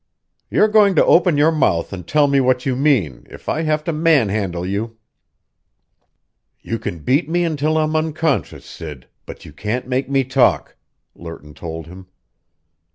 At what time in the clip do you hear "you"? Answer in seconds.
2.65-2.75, 4.65-4.97, 6.59-6.79, 9.45-9.53